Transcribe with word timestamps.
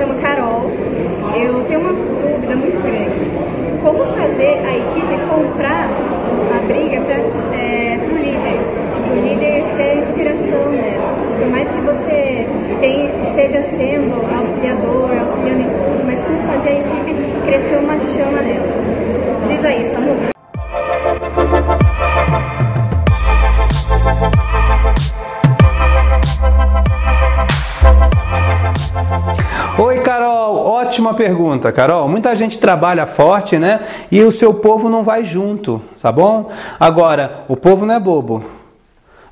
chamo 0.00 0.14
Carol. 0.14 0.70
Eu 1.36 1.62
tenho 1.64 1.80
uma 1.80 1.92
dúvida 1.92 2.56
muito 2.56 2.82
grande. 2.82 3.80
Como 3.82 4.04
fazer 4.16 4.58
a 4.64 4.76
equipe 4.76 5.26
comprar 5.28 5.90
a 6.56 6.66
briga 6.66 7.00
para 7.02 7.16
é, 7.56 7.98
o 8.02 8.16
líder? 8.16 8.58
O 9.10 9.14
líder 9.14 9.62
ser 9.76 9.82
a 9.82 9.94
inspiração 9.96 10.70
nela. 10.70 11.14
Por 11.38 11.50
mais 11.50 11.70
que 11.70 11.80
você 11.82 12.46
tem, 12.80 13.10
esteja 13.20 13.62
sendo 13.62 14.14
auxiliador, 14.38 15.18
auxiliando 15.20 15.60
em 15.60 15.66
tudo, 15.66 16.06
mas 16.06 16.24
como 16.24 16.38
fazer 16.46 16.68
a 16.70 16.78
equipe 16.78 17.14
crescer 17.44 17.76
uma 17.76 18.00
chama 18.00 18.40
nela? 18.40 18.68
Diz 19.48 19.64
aí, 19.64 19.84
Samu. 19.90 20.39
Ótima 30.90 31.14
pergunta, 31.14 31.72
Carol. 31.72 32.06
Muita 32.06 32.36
gente 32.36 32.58
trabalha 32.58 33.06
forte, 33.06 33.58
né? 33.58 33.80
E 34.10 34.20
o 34.22 34.30
seu 34.30 34.52
povo 34.52 34.90
não 34.90 35.02
vai 35.02 35.24
junto, 35.24 35.80
tá 36.02 36.12
bom? 36.12 36.50
Agora, 36.78 37.44
o 37.48 37.56
povo 37.56 37.86
não 37.86 37.94
é 37.94 38.00
bobo. 38.00 38.44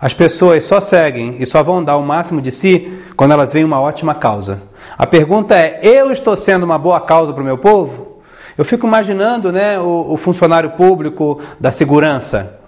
As 0.00 0.14
pessoas 0.14 0.64
só 0.64 0.80
seguem 0.80 1.36
e 1.38 1.44
só 1.44 1.62
vão 1.62 1.84
dar 1.84 1.96
o 1.98 2.02
máximo 2.02 2.40
de 2.40 2.50
si 2.50 3.02
quando 3.16 3.32
elas 3.32 3.52
veem 3.52 3.64
uma 3.64 3.78
ótima 3.80 4.14
causa. 4.14 4.62
A 4.96 5.06
pergunta 5.06 5.54
é: 5.54 5.80
eu 5.82 6.10
estou 6.12 6.34
sendo 6.36 6.62
uma 6.62 6.78
boa 6.78 7.00
causa 7.00 7.32
para 7.32 7.42
o 7.42 7.44
meu 7.44 7.58
povo? 7.58 8.22
Eu 8.56 8.64
fico 8.64 8.86
imaginando 8.86 9.52
né, 9.52 9.78
o, 9.78 10.14
o 10.14 10.16
funcionário 10.16 10.70
público 10.70 11.40
da 11.60 11.70
segurança, 11.70 12.58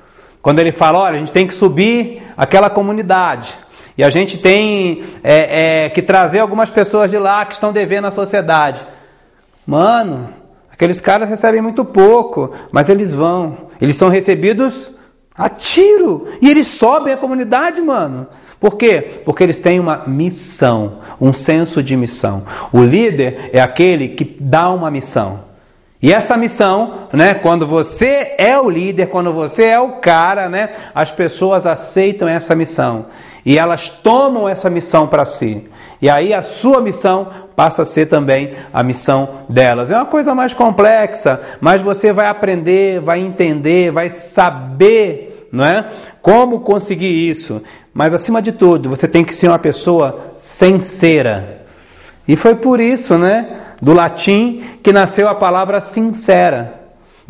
quando 0.42 0.58
ele 0.58 0.72
fala: 0.72 0.98
olha, 0.98 1.14
a 1.14 1.18
gente 1.18 1.32
tem 1.32 1.46
que 1.46 1.54
subir 1.54 2.22
aquela 2.36 2.68
comunidade. 2.68 3.54
E 3.96 4.04
a 4.04 4.10
gente 4.10 4.38
tem 4.38 5.02
é, 5.22 5.84
é, 5.84 5.88
que 5.90 6.02
trazer 6.02 6.38
algumas 6.38 6.70
pessoas 6.70 7.10
de 7.10 7.18
lá 7.18 7.44
que 7.44 7.54
estão 7.54 7.72
devendo 7.72 8.06
à 8.06 8.10
sociedade. 8.10 8.82
Mano, 9.66 10.30
aqueles 10.70 11.00
caras 11.00 11.28
recebem 11.28 11.60
muito 11.60 11.84
pouco, 11.84 12.52
mas 12.72 12.88
eles 12.88 13.14
vão. 13.14 13.68
Eles 13.80 13.96
são 13.96 14.08
recebidos 14.08 14.90
a 15.36 15.48
tiro. 15.48 16.28
E 16.40 16.50
eles 16.50 16.66
sobem 16.66 17.12
a 17.12 17.16
comunidade, 17.16 17.80
mano. 17.80 18.26
Por 18.58 18.76
quê? 18.76 19.22
Porque 19.24 19.42
eles 19.42 19.58
têm 19.58 19.80
uma 19.80 20.04
missão, 20.06 20.98
um 21.18 21.32
senso 21.32 21.82
de 21.82 21.96
missão. 21.96 22.44
O 22.70 22.82
líder 22.82 23.50
é 23.52 23.60
aquele 23.60 24.08
que 24.08 24.36
dá 24.38 24.70
uma 24.70 24.90
missão. 24.90 25.50
E 26.02 26.12
essa 26.12 26.36
missão, 26.36 27.08
né, 27.12 27.34
quando 27.34 27.66
você 27.66 28.34
é 28.38 28.58
o 28.58 28.70
líder, 28.70 29.08
quando 29.08 29.32
você 29.32 29.64
é 29.64 29.80
o 29.80 29.92
cara, 29.92 30.48
né, 30.48 30.70
as 30.94 31.10
pessoas 31.10 31.66
aceitam 31.66 32.26
essa 32.28 32.54
missão 32.54 33.06
e 33.44 33.58
elas 33.58 33.88
tomam 33.88 34.48
essa 34.48 34.70
missão 34.70 35.06
para 35.06 35.24
si. 35.24 35.64
E 36.00 36.08
aí 36.08 36.32
a 36.32 36.42
sua 36.42 36.80
missão 36.80 37.28
passa 37.54 37.82
a 37.82 37.84
ser 37.84 38.06
também 38.06 38.54
a 38.72 38.82
missão 38.82 39.44
delas. 39.48 39.90
É 39.90 39.96
uma 39.96 40.06
coisa 40.06 40.34
mais 40.34 40.54
complexa, 40.54 41.40
mas 41.60 41.82
você 41.82 42.12
vai 42.12 42.26
aprender, 42.26 43.00
vai 43.00 43.20
entender, 43.20 43.90
vai 43.90 44.08
saber, 44.08 45.48
não 45.52 45.64
é? 45.64 45.88
Como 46.22 46.60
conseguir 46.60 47.28
isso. 47.28 47.62
Mas 47.92 48.14
acima 48.14 48.40
de 48.40 48.52
tudo, 48.52 48.88
você 48.88 49.08
tem 49.08 49.24
que 49.24 49.34
ser 49.34 49.48
uma 49.48 49.58
pessoa 49.58 50.36
sincera. 50.40 51.66
E 52.26 52.36
foi 52.36 52.54
por 52.54 52.80
isso, 52.80 53.18
né? 53.18 53.60
do 53.80 53.94
latim 53.94 54.62
que 54.82 54.92
nasceu 54.92 55.28
a 55.28 55.34
palavra 55.34 55.80
sincera. 55.80 56.79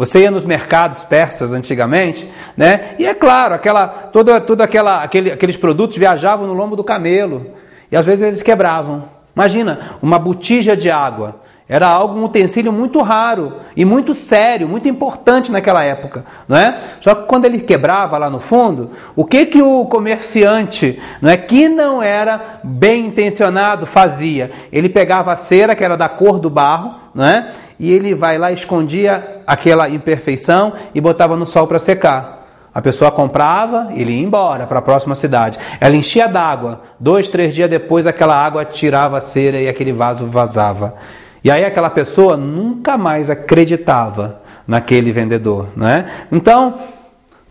Você 0.00 0.20
ia 0.20 0.30
nos 0.30 0.46
mercados 0.46 1.04
persas 1.04 1.52
antigamente, 1.52 2.26
né? 2.56 2.94
E 2.98 3.04
é 3.04 3.12
claro, 3.12 3.54
aquela, 3.54 3.86
todo, 3.86 4.40
todo 4.40 4.62
aquela, 4.62 5.02
aquele, 5.02 5.30
aqueles 5.30 5.58
produtos 5.58 5.98
viajavam 5.98 6.46
no 6.46 6.54
lombo 6.54 6.74
do 6.74 6.82
camelo 6.82 7.48
e 7.92 7.96
às 7.98 8.06
vezes 8.06 8.24
eles 8.24 8.42
quebravam. 8.42 9.04
Imagina 9.36 9.98
uma 10.00 10.18
botija 10.18 10.74
de 10.74 10.90
água. 10.90 11.42
Era 11.72 11.86
algo, 11.86 12.18
um 12.18 12.24
utensílio 12.24 12.72
muito 12.72 13.00
raro 13.00 13.52
e 13.76 13.84
muito 13.84 14.12
sério, 14.12 14.68
muito 14.68 14.88
importante 14.88 15.52
naquela 15.52 15.84
época, 15.84 16.24
não 16.48 16.56
é? 16.56 16.80
Só 17.00 17.14
que 17.14 17.28
quando 17.28 17.44
ele 17.44 17.60
quebrava 17.60 18.18
lá 18.18 18.28
no 18.28 18.40
fundo, 18.40 18.90
o 19.14 19.24
que 19.24 19.46
que 19.46 19.62
o 19.62 19.86
comerciante, 19.86 21.00
não 21.22 21.30
é, 21.30 21.36
que 21.36 21.68
não 21.68 22.02
era 22.02 22.58
bem 22.64 23.06
intencionado, 23.06 23.86
fazia? 23.86 24.50
Ele 24.72 24.88
pegava 24.88 25.30
a 25.30 25.36
cera 25.36 25.76
que 25.76 25.84
era 25.84 25.96
da 25.96 26.08
cor 26.08 26.40
do 26.40 26.50
barro, 26.50 26.96
não 27.14 27.24
é? 27.24 27.52
E 27.78 27.92
ele 27.92 28.16
vai 28.16 28.36
lá 28.36 28.50
escondia 28.50 29.42
aquela 29.46 29.88
imperfeição 29.88 30.72
e 30.92 31.00
botava 31.00 31.36
no 31.36 31.46
sol 31.46 31.68
para 31.68 31.78
secar. 31.78 32.48
A 32.74 32.82
pessoa 32.82 33.12
comprava, 33.12 33.90
ele 33.94 34.14
ia 34.14 34.22
embora 34.24 34.66
para 34.66 34.80
a 34.80 34.82
próxima 34.82 35.14
cidade. 35.14 35.56
Ela 35.80 35.94
enchia 35.94 36.26
d'água. 36.26 36.80
Dois, 36.98 37.28
três 37.28 37.54
dias 37.54 37.70
depois, 37.70 38.08
aquela 38.08 38.34
água 38.34 38.64
tirava 38.64 39.18
a 39.18 39.20
cera 39.20 39.60
e 39.60 39.68
aquele 39.68 39.92
vaso 39.92 40.26
vazava. 40.26 40.94
E 41.42 41.50
aí 41.50 41.64
aquela 41.64 41.90
pessoa 41.90 42.36
nunca 42.36 42.98
mais 42.98 43.30
acreditava 43.30 44.42
naquele 44.66 45.10
vendedor, 45.10 45.68
não 45.74 45.88
é? 45.88 46.06
Então, 46.30 46.78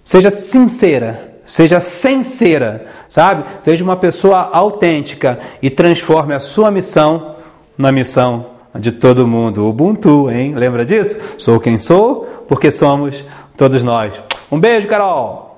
seja 0.03 0.29
sincera, 0.29 1.39
seja 1.45 1.79
sincera, 1.79 2.85
sabe? 3.09 3.43
Seja 3.61 3.83
uma 3.83 3.95
pessoa 3.95 4.49
autêntica 4.53 5.39
e 5.61 5.69
transforme 5.69 6.33
a 6.33 6.39
sua 6.39 6.69
missão 6.69 7.35
na 7.77 7.91
missão 7.91 8.45
de 8.75 8.91
todo 8.91 9.27
mundo. 9.27 9.67
Ubuntu, 9.67 10.29
hein? 10.29 10.53
Lembra 10.55 10.85
disso? 10.85 11.19
Sou 11.39 11.59
quem 11.59 11.77
sou, 11.77 12.45
porque 12.47 12.71
somos 12.71 13.23
todos 13.57 13.83
nós. 13.83 14.13
Um 14.51 14.59
beijo, 14.59 14.87
Carol! 14.87 15.48